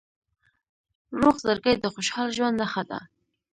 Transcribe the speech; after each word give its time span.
روغ 1.19 1.35
زړګی 1.45 1.75
د 1.79 1.85
خوشحال 1.93 2.29
ژوند 2.37 2.55
نښه 2.61 2.83
ده. 2.89 2.99